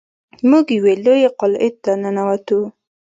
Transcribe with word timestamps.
موږ 0.49 0.65
یوې 0.77 0.93
لویې 1.03 1.29
قلعې 1.39 1.69
ته 1.83 1.91
ننوتو. 2.01 2.59